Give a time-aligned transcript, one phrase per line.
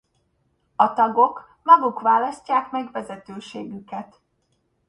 [0.75, 4.19] A tagok maguk választják meg vezetőségüket.